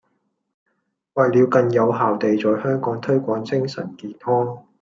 [1.13, 4.63] 為了更有效地在香港推廣精神健康